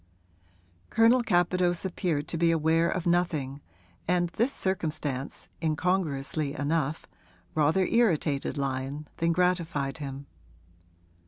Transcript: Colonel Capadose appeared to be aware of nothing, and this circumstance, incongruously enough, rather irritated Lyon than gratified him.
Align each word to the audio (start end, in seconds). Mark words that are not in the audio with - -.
Colonel 0.89 1.21
Capadose 1.21 1.85
appeared 1.85 2.27
to 2.29 2.35
be 2.39 2.49
aware 2.49 2.89
of 2.89 3.05
nothing, 3.05 3.61
and 4.07 4.29
this 4.29 4.51
circumstance, 4.51 5.47
incongruously 5.61 6.55
enough, 6.55 7.05
rather 7.53 7.85
irritated 7.85 8.57
Lyon 8.57 9.07
than 9.17 9.31
gratified 9.31 9.99
him. 9.99 10.25